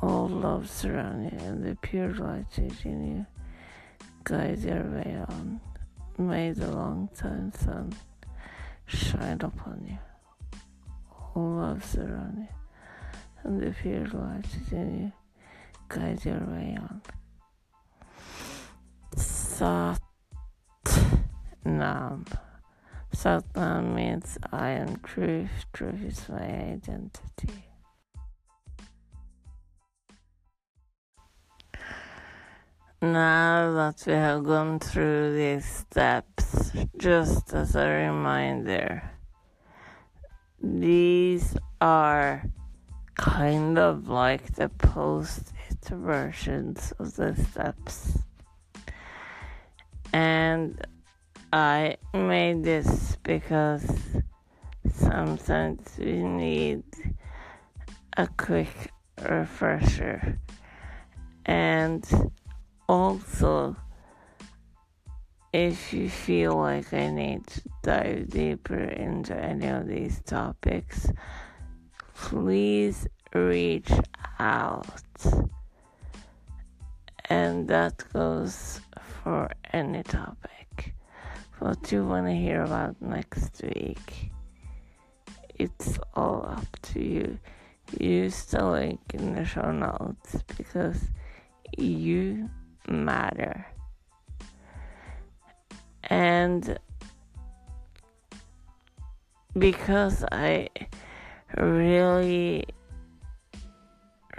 All 0.00 0.26
love 0.26 0.70
surround 0.70 1.30
you, 1.30 1.38
and 1.38 1.62
the 1.62 1.76
pure 1.76 2.14
light 2.14 2.46
within 2.56 3.04
you 3.04 3.26
guide 4.24 4.60
your 4.60 4.84
way 4.84 5.22
on. 5.28 5.60
May 6.16 6.52
the 6.52 6.70
long 6.70 7.10
time 7.14 7.52
sun 7.52 7.94
shine 8.86 9.42
upon 9.42 9.84
you. 9.86 9.98
All 11.34 11.56
love 11.56 11.84
surround 11.84 12.38
you, 12.38 12.48
and 13.44 13.60
the 13.60 13.70
pure 13.72 14.06
light 14.06 14.46
within 14.54 14.98
you 14.98 15.12
guide 15.90 16.24
your 16.24 16.40
way 16.46 16.78
on. 16.80 17.02
Sat 19.58 20.00
Nam. 21.64 22.24
Sat 23.12 23.42
Nam 23.56 23.92
means 23.92 24.38
I 24.52 24.68
am 24.68 25.00
truth, 25.00 25.50
truth 25.72 26.00
is 26.04 26.28
my 26.28 26.44
identity. 26.76 27.64
Now 33.02 33.72
that 33.72 34.04
we 34.06 34.12
have 34.12 34.44
gone 34.44 34.78
through 34.78 35.34
these 35.34 35.64
steps, 35.64 36.70
just 36.96 37.52
as 37.52 37.74
a 37.74 37.88
reminder, 37.88 39.10
these 40.62 41.56
are 41.80 42.44
kind 43.16 43.76
of 43.76 44.08
like 44.08 44.54
the 44.54 44.68
post 44.68 45.52
it 45.68 45.88
versions 45.88 46.92
of 47.00 47.16
the 47.16 47.34
steps. 47.34 48.18
And 50.12 50.84
I 51.52 51.96
made 52.14 52.64
this 52.64 53.16
because 53.22 53.86
sometimes 54.90 55.80
we 55.98 56.22
need 56.22 56.82
a 58.16 58.26
quick 58.26 58.92
refresher. 59.22 60.38
And 61.46 62.04
also, 62.88 63.76
if 65.52 65.92
you 65.92 66.10
feel 66.10 66.56
like 66.56 66.92
I 66.92 67.10
need 67.10 67.46
to 67.46 67.62
dive 67.82 68.28
deeper 68.28 68.78
into 68.78 69.34
any 69.34 69.66
of 69.68 69.86
these 69.86 70.20
topics, 70.22 71.10
please 72.14 73.06
reach 73.34 73.90
out. 74.38 74.86
And 77.30 77.68
that 77.68 78.04
goes 78.12 78.80
for 79.28 79.50
any 79.74 80.02
topic. 80.02 80.94
What 81.58 81.92
you 81.92 82.02
want 82.02 82.28
to 82.28 82.34
hear 82.34 82.62
about 82.62 82.96
next 83.02 83.60
week, 83.62 84.30
it's 85.54 85.98
all 86.14 86.46
up 86.48 86.80
to 86.92 86.98
you. 86.98 87.38
Use 88.00 88.46
the 88.46 88.64
link 88.64 89.00
in 89.12 89.34
the 89.34 89.44
show 89.44 89.70
notes 89.70 90.42
because 90.56 91.10
you 91.76 92.48
matter. 92.88 93.66
And 96.04 96.78
because 99.58 100.24
I 100.32 100.70
really, 101.54 102.64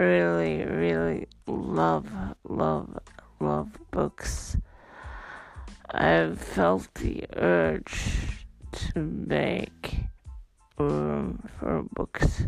really, 0.00 0.64
really 0.64 1.28
love, 1.46 2.08
love, 2.42 2.98
love 3.38 3.68
books, 3.92 4.56
I've 5.92 6.40
felt 6.40 6.94
the 6.94 7.24
urge 7.36 8.46
to 8.70 9.00
make 9.00 9.96
room 10.78 11.42
for 11.58 11.82
books 11.92 12.46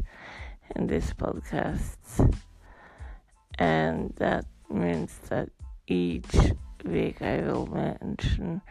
in 0.77 0.87
this 0.87 1.13
podcast. 1.13 1.97
And 3.59 4.15
that 4.17 4.47
means 4.71 5.19
that 5.29 5.49
each 5.89 6.53
week 6.85 7.21
I 7.21 7.41
will 7.41 7.67
mention 7.67 8.63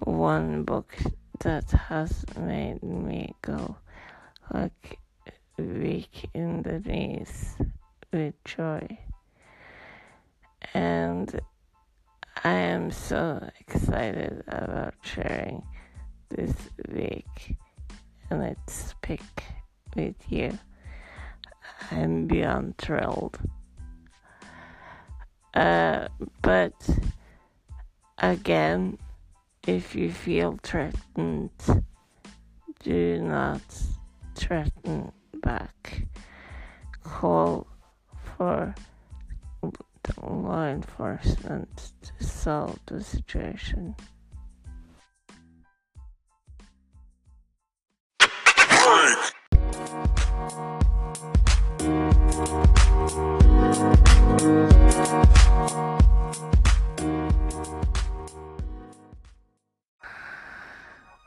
one 0.00 0.64
book 0.64 0.96
that 1.40 1.70
has 1.70 2.24
made 2.38 2.82
me 2.82 3.34
go 3.42 3.76
like 4.52 4.98
weak 5.58 6.30
in 6.32 6.62
the 6.62 6.80
knees 6.80 7.56
with 8.10 8.42
joy. 8.44 8.98
And 10.72 11.40
I 12.46 12.52
am 12.52 12.90
so 12.90 13.48
excited 13.58 14.44
about 14.46 14.92
sharing 15.00 15.62
this 16.28 16.52
week 16.90 17.56
and 18.28 18.42
its 18.42 18.94
pick 19.00 19.22
with 19.96 20.16
you. 20.28 20.58
I'm 21.90 22.26
beyond 22.26 22.76
thrilled. 22.76 23.38
Uh, 25.54 26.08
but 26.42 26.74
again, 28.18 28.98
if 29.66 29.94
you 29.94 30.12
feel 30.12 30.58
threatened, 30.62 31.50
do 32.82 33.22
not 33.22 33.62
threaten 34.34 35.12
back. 35.42 36.06
Call 37.04 37.66
for 38.36 38.74
law 40.20 40.66
enforcement 40.66 41.92
to 42.02 42.24
solve 42.24 42.78
the 42.86 43.02
situation. 43.02 43.94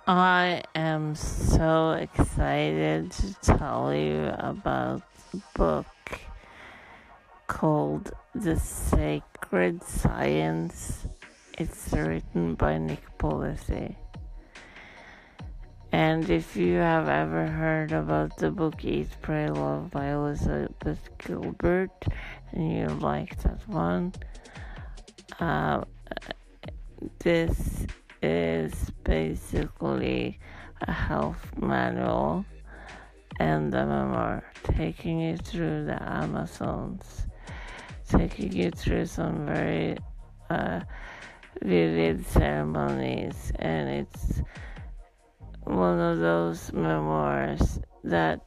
I 0.09 0.63
am 0.73 1.15
so 1.15 1.91
excited 1.91 3.11
to 3.11 3.33
tell 3.41 3.93
you 3.93 4.31
about 4.39 5.01
the 5.31 5.41
book 5.53 5.85
called 7.47 8.11
The 8.35 8.59
Sacred 8.59 9.81
Science. 9.83 11.07
It's 11.57 11.91
written 11.93 12.55
by 12.55 12.77
Nick 12.77 13.03
Polizzi. 13.17 13.95
And 15.91 16.29
if 16.29 16.55
you 16.55 16.75
have 16.75 17.07
ever 17.07 17.47
heard 17.47 17.93
about 17.93 18.37
the 18.37 18.51
book 18.51 18.83
Eat, 18.83 19.09
Pray, 19.21 19.47
Love 19.47 19.89
by 19.91 20.11
Elizabeth 20.11 21.09
Gilbert 21.17 22.05
and 22.51 22.71
you 22.71 22.87
like 22.87 23.41
that 23.43 23.67
one, 23.67 24.13
uh, 25.39 25.83
this 27.19 27.85
is 28.21 28.91
basically 29.03 30.39
a 30.81 30.91
health 30.91 31.51
manual 31.57 32.45
and 33.39 33.73
a 33.73 33.85
memoir 33.85 34.43
taking 34.63 35.21
you 35.21 35.37
through 35.37 35.85
the 35.85 36.01
Amazons, 36.01 37.27
taking 38.09 38.53
you 38.53 38.71
through 38.71 39.05
some 39.05 39.45
very 39.45 39.97
uh, 40.49 40.81
vivid 41.61 42.25
ceremonies, 42.27 43.51
and 43.57 43.89
it's 43.89 44.41
one 45.63 45.99
of 45.99 46.19
those 46.19 46.71
memoirs 46.71 47.79
that 48.03 48.41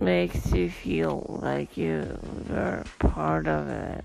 makes 0.00 0.52
you 0.52 0.68
feel 0.68 1.38
like 1.42 1.76
you 1.76 2.18
were 2.50 2.84
part 2.98 3.46
of 3.46 3.68
it. 3.68 4.04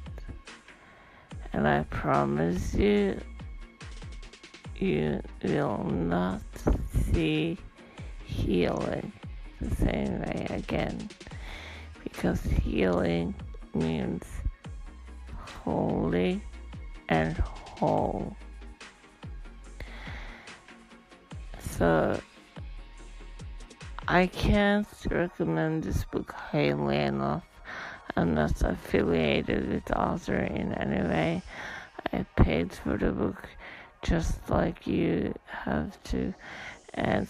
And 1.51 1.67
I 1.67 1.83
promise 1.89 2.73
you, 2.75 3.19
you 4.77 5.21
will 5.43 5.83
not 5.83 6.41
see 7.11 7.57
healing 8.23 9.11
the 9.59 9.75
same 9.75 10.21
way 10.21 10.47
again 10.51 11.09
because 12.03 12.41
healing 12.43 13.35
means 13.79 14.25
holy 15.63 16.41
and 17.07 17.37
whole. 17.37 18.35
So 21.59 22.19
I 24.07 24.27
can't 24.27 24.87
recommend 25.09 25.83
this 25.83 26.03
book 26.03 26.31
highly 26.31 26.97
enough. 26.97 27.45
I'm 28.15 28.33
not 28.33 28.61
affiliated 28.61 29.69
with 29.69 29.85
the 29.85 29.97
author 29.99 30.35
in 30.35 30.73
any 30.73 31.07
way. 31.07 31.41
I 32.11 32.25
paid 32.35 32.73
for 32.73 32.97
the 32.97 33.11
book 33.11 33.47
just 34.01 34.49
like 34.49 34.87
you 34.87 35.33
have 35.45 36.01
to. 36.03 36.33
And 36.95 37.27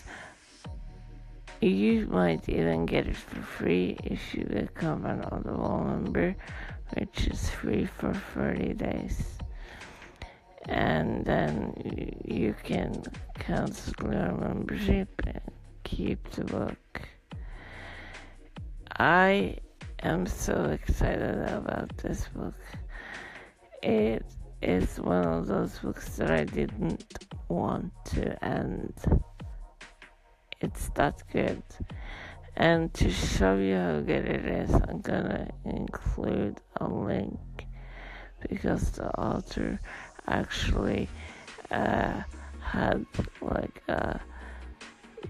you 1.61 2.07
might 2.07 2.47
even 2.47 2.85
get 2.85 3.07
it 3.07 3.17
for 3.17 3.41
free 3.41 3.97
if 4.03 4.33
you 4.33 4.45
become 4.45 5.05
an 5.05 5.23
Audible 5.25 5.83
member, 5.83 6.35
which 6.97 7.27
is 7.27 7.49
free 7.49 7.85
for 7.85 8.13
30 8.33 8.73
days. 8.73 9.37
And 10.67 11.25
then 11.25 11.73
you 12.25 12.55
can 12.63 13.03
cancel 13.35 13.93
your 14.03 14.31
membership 14.33 15.09
and 15.25 15.41
keep 15.83 16.29
the 16.31 16.45
book. 16.45 17.01
I 18.97 19.57
am 20.03 20.25
so 20.27 20.65
excited 20.65 21.39
about 21.49 21.97
this 21.97 22.27
book. 22.29 22.55
It 23.81 24.25
is 24.61 24.99
one 24.99 25.25
of 25.25 25.47
those 25.47 25.79
books 25.79 26.17
that 26.17 26.31
I 26.31 26.43
didn't 26.43 27.25
want 27.47 27.91
to 28.05 28.43
end. 28.43 28.93
It's 30.61 30.89
that 30.95 31.23
good. 31.31 31.63
And 32.57 32.93
to 32.95 33.09
show 33.09 33.55
you 33.55 33.75
how 33.75 34.01
good 34.01 34.25
it 34.25 34.45
is, 34.45 34.73
I'm 34.73 34.99
gonna 34.99 35.49
include 35.63 36.59
a 36.77 36.87
link 36.87 37.39
because 38.49 38.91
the 38.91 39.09
author 39.17 39.79
actually 40.27 41.07
uh, 41.71 42.21
had 42.61 43.05
like 43.41 43.81
a 43.87 44.19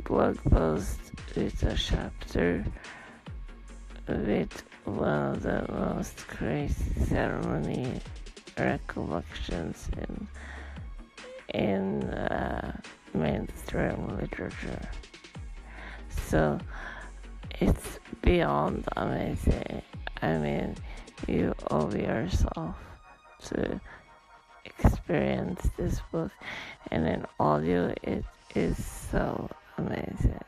blog 0.04 0.38
post 0.50 1.00
with 1.36 1.62
a 1.63 1.76
chapter 1.76 2.65
with 4.08 4.63
one 4.86 5.36
of 5.36 5.44
the 5.44 5.65
most 5.72 6.28
crazy 6.28 7.06
ceremony 7.06 8.02
recollections 8.58 9.88
in 9.98 10.28
in 11.54 12.04
uh, 12.04 12.80
mainstream 13.13 14.08
literature. 14.18 14.89
So 16.10 16.60
it's 17.60 18.00
beyond 18.22 18.86
amazing. 18.95 19.82
I 20.22 20.38
mean, 20.38 20.76
you 21.28 21.54
owe 21.72 21.91
yourself 21.91 22.76
to 23.45 23.80
experience 24.65 25.69
this 25.78 26.02
book, 26.12 26.32
and 26.91 27.08
in 27.08 27.26
audio, 27.39 27.93
it 28.04 28.26
is 28.56 28.84
so 29.12 29.50
amazing. 29.78 30.39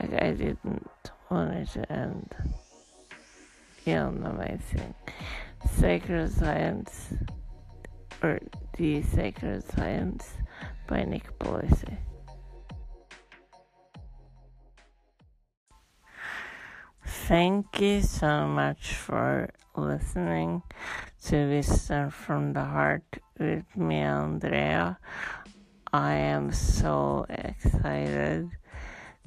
Like 0.00 0.22
I 0.22 0.32
didn't 0.32 0.88
want 1.30 1.52
it 1.54 1.68
to 1.70 1.92
end 1.92 2.34
beyond 3.84 4.26
amazing. 4.26 4.94
Sacred 5.78 6.32
Science, 6.32 7.14
or 8.22 8.40
The 8.76 9.02
Sacred 9.02 9.64
Science 9.74 10.28
by 10.86 11.04
Nick 11.04 11.38
Polizzi. 11.38 11.96
Thank 17.32 17.80
you 17.80 18.02
so 18.02 18.46
much 18.46 18.92
for 18.92 19.48
listening 19.74 20.62
to 21.28 21.48
Wisdom 21.48 22.08
uh, 22.08 22.10
from 22.10 22.52
the 22.52 22.62
Heart 22.62 23.20
with 23.38 23.64
me, 23.74 24.00
Andrea. 24.00 24.98
I 25.94 26.12
am 26.12 26.52
so 26.52 27.24
excited 27.30 28.50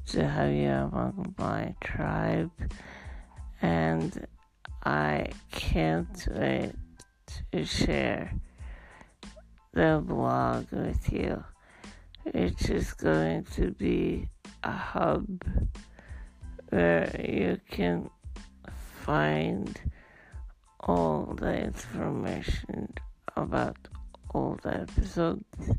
to 0.10 0.28
have 0.28 0.54
you 0.54 0.70
among 0.70 1.34
my 1.40 1.74
tribe, 1.82 2.52
and 3.64 4.28
I 4.84 5.30
can't 5.50 6.28
wait 6.30 6.76
to 7.54 7.66
share 7.66 8.32
the 9.74 10.00
blog 10.06 10.72
with 10.72 11.12
you, 11.12 11.44
is 12.24 12.94
going 12.94 13.46
to 13.56 13.72
be 13.72 14.30
a 14.62 14.72
hub 14.72 15.42
where 16.76 17.10
you 17.18 17.58
can 17.72 18.10
find 19.06 19.80
all 20.82 21.34
the 21.40 21.56
information 21.56 22.94
about 23.38 23.78
all 24.34 24.60
the 24.62 24.82
episodes 24.82 25.72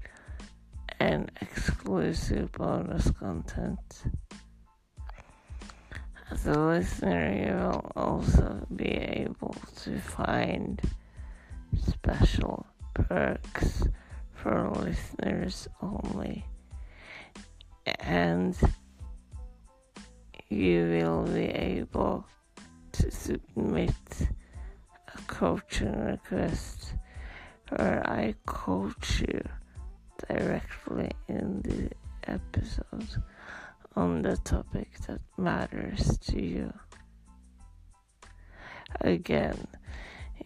and 1.00 1.30
exclusive 1.42 2.50
bonus 2.52 3.11
content. 3.11 4.04
As 6.30 6.46
a 6.46 6.59
listener, 6.59 7.30
you 7.44 7.54
will 7.54 7.92
also 7.94 8.66
be 8.74 8.88
able 8.88 9.54
to 9.82 9.98
find 10.00 10.80
special 11.76 12.64
perks 12.94 13.85
for 14.32 14.70
listeners 14.70 15.68
only. 15.82 16.46
And 18.00 18.56
you 20.48 20.88
will 20.88 21.24
be 21.24 21.46
able 21.46 22.26
to 22.92 23.11
submit 23.11 23.90
a 25.14 25.18
coaching 25.26 25.98
request 26.04 26.94
or 27.72 28.02
I 28.06 28.35
coach 28.46 29.22
you 29.26 29.42
directly 30.28 31.11
in 31.28 31.62
the 31.62 31.90
episode 32.30 33.22
on 33.94 34.22
the 34.22 34.37
topic 34.38 34.88
that 35.06 35.20
matters 35.37 36.18
to 36.18 36.40
you. 36.40 36.72
Again, 39.00 39.66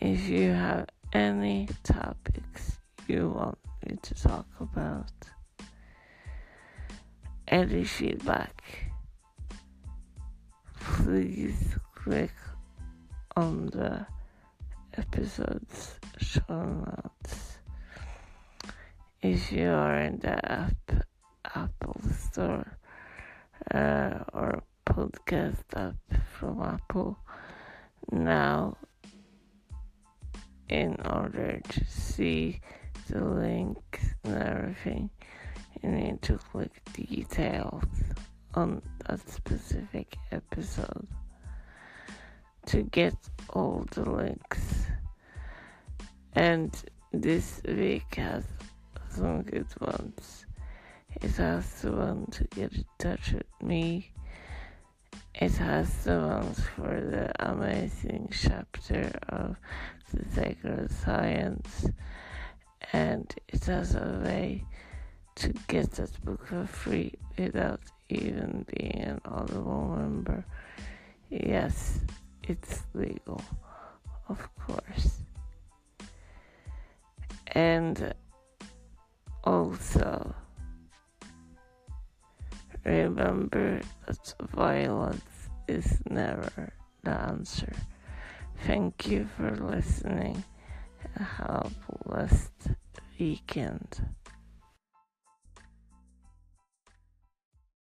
if 0.01 0.29
you 0.29 0.51
have 0.51 0.87
any 1.13 1.69
topics 1.83 2.79
you 3.07 3.29
want 3.31 3.59
me 3.87 3.99
to 4.03 4.15
talk 4.15 4.47
about, 4.61 5.13
any 7.49 7.85
feedback, 7.85 8.90
please 10.97 11.77
click 11.95 12.33
on 13.37 13.67
the 13.67 14.07
episode's 14.97 15.95
show 16.19 16.43
notes. 16.51 17.59
If 19.23 19.53
you 19.53 19.69
are 19.69 19.99
in 20.01 20.19
the 20.19 20.37
app, 20.51 21.07
Apple 21.55 22.01
Store 22.19 22.79
uh, 23.73 24.25
or 24.33 24.63
podcast 24.87 25.65
app 25.77 25.97
from 26.39 26.61
Apple, 26.63 27.19
now 28.11 28.77
in 30.69 30.97
order 31.05 31.61
to 31.69 31.85
see 31.85 32.61
the 33.09 33.25
links 33.25 34.15
and 34.25 34.43
everything, 34.43 35.11
you 35.83 35.91
need 35.91 36.23
to 36.23 36.39
click 36.39 36.73
details 36.93 37.85
on 38.55 38.83
that 39.07 39.29
specific 39.29 40.17
episode 40.33 41.07
to 42.67 42.83
get 42.83 43.15
all 43.51 43.87
the 43.93 44.09
links. 44.09 44.87
And 46.35 46.75
this 47.13 47.61
week 47.67 48.15
has 48.17 48.45
some 49.09 49.43
good 49.43 49.67
ones. 49.81 50.47
It 51.21 51.37
has 51.37 51.83
the 51.83 51.93
one 51.93 52.27
to 52.27 52.45
get 52.45 52.73
in 52.73 52.85
touch 52.99 53.33
with 53.33 53.63
me. 53.63 54.13
It 55.35 55.53
has 55.57 56.05
the 56.05 56.19
ones 56.21 56.61
for 56.77 57.01
the 57.01 57.33
amazing 57.41 58.31
chapter 58.33 59.11
of 59.29 59.57
the 60.13 60.25
sacred 60.33 60.91
science. 60.91 61.87
And 62.93 63.33
it 63.49 63.65
has 63.65 63.95
a 63.95 64.21
way 64.25 64.65
to 65.37 65.53
get 65.69 65.93
that 65.93 66.25
book 66.25 66.47
for 66.47 66.67
free 66.67 67.15
without 67.39 67.81
even 68.13 68.67
being 68.75 69.03
an 69.03 69.21
Audible 69.25 69.97
member. 69.97 70.45
Yes, 71.31 72.01
it's 72.43 72.83
legal, 72.95 73.43
of 74.29 74.49
course. 74.57 75.23
And 77.53 78.15
also, 79.45 80.35
remember 82.85 83.81
that 84.07 84.35
violence 84.53 85.49
is 85.69 85.99
never 86.09 86.73
the 87.03 87.11
answer. 87.11 87.73
Thank 88.67 89.07
you 89.09 89.29
for 89.37 89.57
listening. 89.57 90.45
Have 91.17 91.75
a 91.89 92.09
blessed 92.09 92.69
weekend. 93.19 94.03